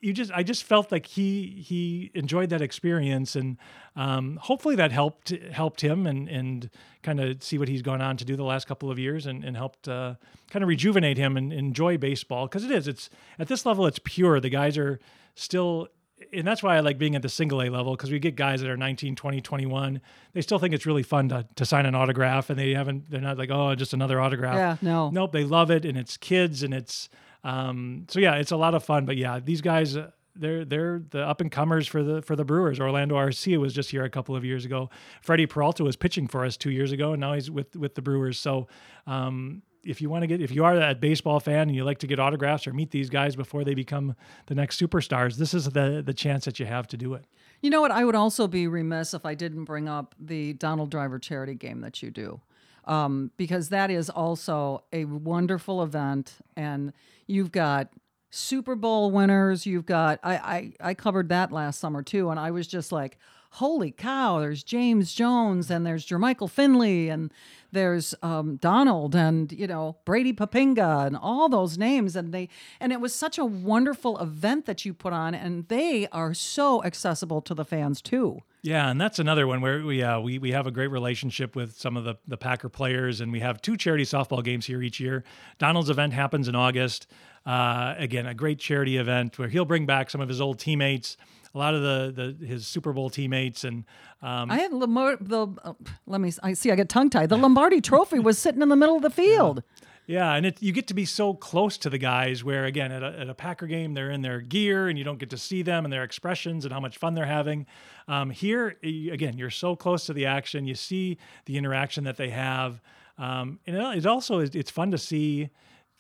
[0.02, 3.58] you just I just felt like he he enjoyed that experience and
[3.96, 6.70] um, hopefully that helped helped him and and
[7.04, 9.44] kind of see what he's gone on to do the last couple of years and,
[9.44, 10.16] and helped uh,
[10.50, 14.00] kind of rejuvenate him and enjoy baseball because it is it's at this level it's
[14.04, 15.00] pure the guys are
[15.36, 15.88] still
[16.34, 18.60] and that's why I like being at the single A level because we get guys
[18.62, 20.02] that are 19, 20, 21.
[20.34, 23.22] They still think it's really fun to, to sign an autograph and they haven't, they're
[23.22, 24.56] not like, oh, just another autograph.
[24.56, 25.10] Yeah, no.
[25.12, 27.08] Nope, they love it and it's kids and it's,
[27.44, 29.06] um, so yeah, it's a lot of fun.
[29.06, 32.46] But yeah, these guys, uh, they're they're the up and comers for the for the
[32.46, 32.80] Brewers.
[32.80, 34.90] Orlando Arcia was just here a couple of years ago.
[35.22, 38.02] Freddy Peralta was pitching for us two years ago, and now he's with with the
[38.02, 38.40] Brewers.
[38.40, 38.68] So.
[39.08, 42.00] Um, if you want to get if you are that baseball fan and you like
[42.00, 44.14] to get autographs or meet these guys before they become
[44.48, 47.26] the next superstars this is the the chance that you have to do it
[47.62, 50.92] you know what i would also be remiss if i didn't bring up the donald
[50.92, 52.42] driver charity game that you do
[52.86, 56.94] um, because that is also a wonderful event and
[57.28, 57.90] you've got
[58.32, 59.66] Super Bowl winners.
[59.66, 63.18] You've got I, I I covered that last summer too, and I was just like,
[63.52, 64.40] holy cow!
[64.40, 67.32] There's James Jones and there's Jermichael Finley and
[67.72, 72.92] there's um, Donald and you know Brady Poppinga and all those names, and they and
[72.92, 77.42] it was such a wonderful event that you put on, and they are so accessible
[77.42, 78.42] to the fans too.
[78.62, 81.78] Yeah, and that's another one where we uh, we we have a great relationship with
[81.78, 85.00] some of the the Packer players, and we have two charity softball games here each
[85.00, 85.24] year.
[85.60, 87.08] Donald's event happens in August.
[87.46, 91.16] Uh, again, a great charity event where he'll bring back some of his old teammates.
[91.56, 93.86] a lot of the, the his Super Bowl teammates and
[94.22, 95.74] um, I had Lamar, the uh,
[96.06, 97.30] let me I see I get tongue tied.
[97.30, 99.64] The Lombardi Trophy was sitting in the middle of the field.
[99.66, 99.88] Yeah,
[100.34, 103.20] and it, you get to be so close to the guys where, again, at a,
[103.20, 105.86] at a, Packer game, they're in their gear and you don't get to see them
[105.86, 107.68] and their expressions and how much fun they're having.
[108.08, 110.66] Um, here, again, you're so close to the action.
[110.66, 112.82] You see the interaction that they have.
[113.20, 115.52] Um, and it also is, it's fun to see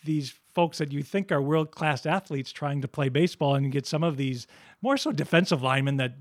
[0.03, 3.85] these folks that you think are world class athletes trying to play baseball and get
[3.85, 4.47] some of these
[4.81, 6.15] more so defensive linemen that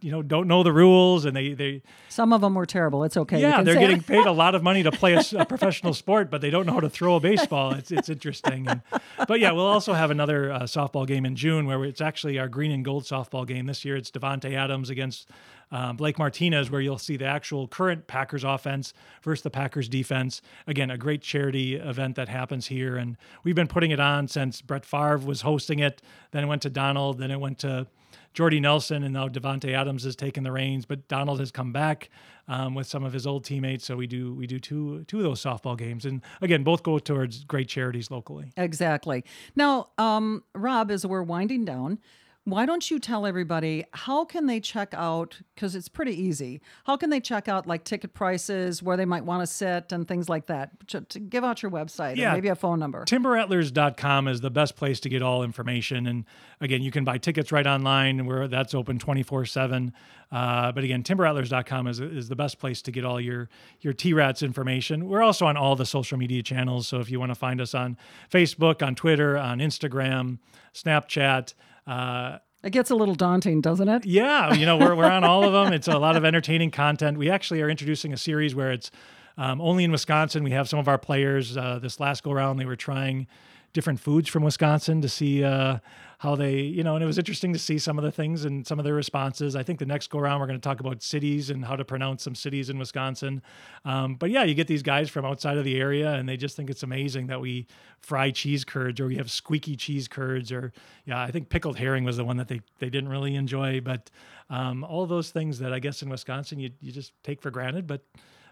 [0.00, 3.04] you know don't know the rules and they they some of them were terrible.
[3.04, 3.40] It's okay.
[3.40, 6.40] Yeah they're getting paid a lot of money to play a, a, professional sport but
[6.40, 7.72] they don't know how to throw a baseball.
[7.72, 8.68] It's it's interesting.
[8.68, 8.82] And,
[9.26, 12.48] but yeah we'll also have another uh, softball game in june where it's actually our
[12.48, 13.66] green and gold softball game.
[13.66, 15.30] This year it's Davante Adams against
[15.72, 20.42] um, blake martinez where you'll see the actual current packers offense versus the packers defense.
[20.66, 22.96] Again a great charity event that happens here.
[22.96, 26.02] And we've been putting it on since brett Favre was hosting it.
[26.32, 27.18] Then it went to donald.
[27.18, 27.86] Then it went to
[28.36, 32.10] Jordy Nelson and now Davante Adams has taken the reins, but Donald has come back
[32.48, 33.86] um, with some of his old teammates.
[33.86, 36.98] So we do we do two two of those softball games, and again, both go
[36.98, 38.52] towards great charities locally.
[38.58, 39.24] Exactly.
[39.56, 41.98] Now, um, Rob, as we're winding down,
[42.46, 46.96] why don't you tell everybody how can they check out because it's pretty easy how
[46.96, 50.28] can they check out like ticket prices where they might want to sit and things
[50.28, 50.70] like that?
[50.88, 52.32] To, to give out your website yeah.
[52.32, 53.04] maybe a phone number.
[53.04, 56.24] Timberrattlers.com is the best place to get all information and
[56.60, 59.92] again you can buy tickets right online where that's open 24-7
[60.30, 63.48] uh, but again timberrattlers.com is, is the best place to get all your
[63.80, 65.08] your t-rats information.
[65.08, 67.74] We're also on all the social media channels so if you want to find us
[67.74, 67.96] on
[68.30, 70.38] facebook on twitter on instagram
[70.72, 71.54] snapchat
[71.86, 74.04] uh, it gets a little daunting, doesn't it?
[74.04, 75.72] Yeah, you know, we're, we're on all of them.
[75.72, 77.16] It's a lot of entertaining content.
[77.16, 78.90] We actually are introducing a series where it's
[79.38, 80.42] um, only in Wisconsin.
[80.42, 81.56] We have some of our players.
[81.56, 83.28] Uh, this last go round, they were trying
[83.76, 85.76] different foods from Wisconsin to see uh,
[86.20, 88.66] how they, you know, and it was interesting to see some of the things and
[88.66, 89.54] some of their responses.
[89.54, 91.84] I think the next go around, we're going to talk about cities and how to
[91.84, 93.42] pronounce some cities in Wisconsin.
[93.84, 96.56] Um, but yeah, you get these guys from outside of the area and they just
[96.56, 97.66] think it's amazing that we
[97.98, 100.72] fry cheese curds or we have squeaky cheese curds or,
[101.04, 103.82] yeah, I think pickled herring was the one that they, they didn't really enjoy.
[103.82, 104.10] But
[104.48, 107.86] um, all those things that I guess in Wisconsin you, you just take for granted.
[107.86, 108.00] But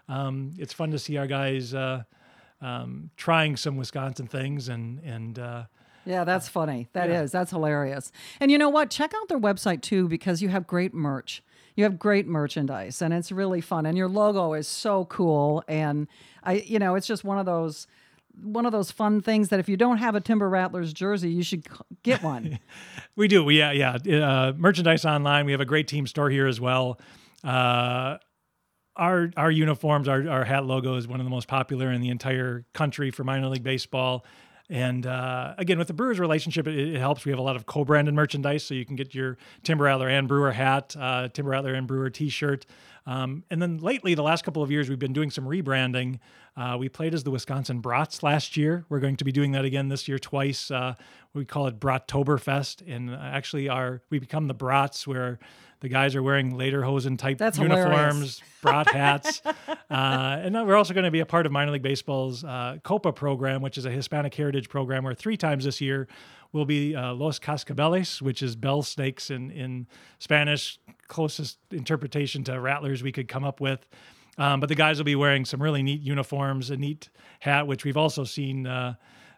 [0.07, 1.73] um, it's fun to see our guys.
[1.73, 2.03] Uh,
[2.61, 5.63] um, trying some Wisconsin things and and uh,
[6.05, 6.87] yeah, that's funny.
[6.93, 7.23] That yeah.
[7.23, 8.11] is That's hilarious.
[8.39, 8.89] And you know what?
[8.89, 11.43] Check out their website too because you have great merch.
[11.75, 13.85] You have great merchandise and it's really fun.
[13.85, 15.63] And your logo is so cool.
[15.67, 16.07] And
[16.43, 17.87] I, you know, it's just one of those
[18.41, 21.41] one of those fun things that if you don't have a Timber Rattlers jersey, you
[21.41, 21.65] should
[22.03, 22.59] get one.
[23.15, 23.43] we do.
[23.43, 23.95] We, yeah, yeah.
[23.95, 25.45] Uh, merchandise online.
[25.45, 26.99] We have a great team store here as well.
[27.45, 28.17] Uh,
[28.95, 32.09] our our uniforms, our our hat logo is one of the most popular in the
[32.09, 34.25] entire country for minor league baseball.
[34.67, 37.23] And uh, again, with the Brewers relationship, it, it, helps.
[37.23, 40.27] We have a lot of co-branded merchandise, so you can get your Timber Rattler and
[40.27, 42.65] Brewer hat, uh, Timber Rattler and Brewer T-shirt.
[43.05, 46.17] Um, and then lately, the last couple of years, we've been doing some rebranding.
[46.57, 48.85] Uh, we played as the Wisconsin Brats last year.
[48.89, 50.71] We're going to be doing that again this year twice.
[50.71, 50.95] Uh,
[51.35, 55.37] we call it Brattoberfest, and actually, our we become the Brats, where
[55.85, 59.39] the guys are wearing lederhosen type That's uniforms, brat hats.
[59.45, 59.53] uh,
[59.91, 63.61] and we're also going to be a part of minor league baseball's uh, Copa program,
[63.61, 66.07] which is a Hispanic heritage program where three times this year
[66.53, 69.85] will be uh, Los Cascabeles, which is bell snakes in, in
[70.17, 73.87] Spanish, closest interpretation to rattlers we could come up with.
[74.39, 77.09] Um, but the guys will be wearing some really neat uniforms, a neat
[77.41, 78.95] hat, which we've also seen uh,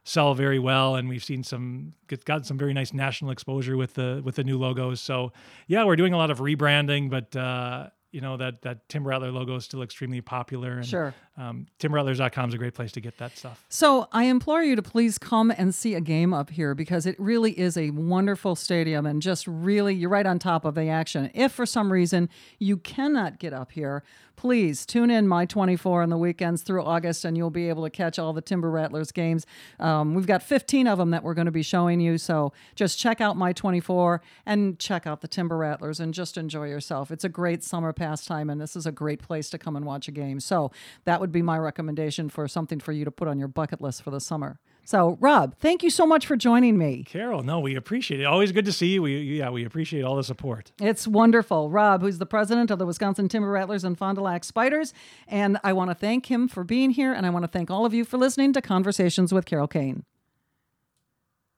[0.08, 1.94] sell very well, and we've seen some
[2.24, 5.02] gotten some very nice national exposure with the with the new logos.
[5.02, 5.34] So
[5.68, 9.32] yeah, we're doing a lot of rebranding, but uh, you know that that Tim Rattler
[9.32, 10.74] logo is still extremely popular.
[10.74, 11.14] And, sure.
[11.40, 13.64] Um, TimRattlers.com is a great place to get that stuff.
[13.70, 17.16] So I implore you to please come and see a game up here because it
[17.20, 21.30] really is a wonderful stadium and just really you're right on top of the action.
[21.36, 24.04] If for some reason you cannot get up here,
[24.36, 27.90] please tune in my 24 on the weekends through August and you'll be able to
[27.90, 29.46] catch all the Timber Rattlers games.
[29.80, 32.18] Um, we've got 15 of them that we're going to be showing you.
[32.18, 36.68] So just check out my 24 and check out the Timber Rattlers and just enjoy
[36.68, 37.12] yourself.
[37.12, 40.08] It's a great summer pastime and this is a great place to come and watch
[40.08, 40.40] a game.
[40.40, 40.72] So
[41.04, 44.04] that would be my recommendation for something for you to put on your bucket list
[44.04, 44.60] for the summer.
[44.88, 47.04] So, Rob, thank you so much for joining me.
[47.04, 48.24] Carol, no, we appreciate it.
[48.24, 49.02] Always good to see you.
[49.02, 50.72] We yeah, we appreciate all the support.
[50.80, 51.70] It's wonderful.
[51.70, 54.94] Rob, who's the president of the Wisconsin Timber Rattlers and Fond du Lac Spiders,
[55.28, 57.86] and I want to thank him for being here and I want to thank all
[57.86, 60.06] of you for listening to Conversations with Carol Kane.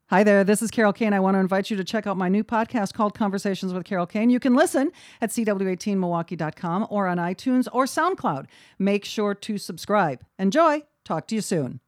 [0.10, 1.13] Hi there, this is Carol Kane.
[1.13, 4.08] I want to invite you to check out my new podcast called Conversations with Carol
[4.08, 4.32] Kane.
[4.32, 4.91] You can listen
[5.22, 8.48] at cw18milwaukee.com or on iTunes or SoundCloud.
[8.80, 10.26] Make sure to subscribe.
[10.39, 10.82] Enjoy.
[11.06, 11.80] Talk to you soon.